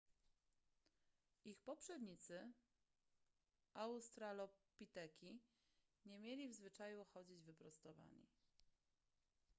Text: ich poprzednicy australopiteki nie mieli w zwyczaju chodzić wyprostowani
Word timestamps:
ich 1.43 1.59
poprzednicy 1.63 2.53
australopiteki 3.73 5.39
nie 6.05 6.19
mieli 6.19 6.49
w 6.49 6.53
zwyczaju 6.55 7.05
chodzić 7.05 7.43
wyprostowani 7.43 8.27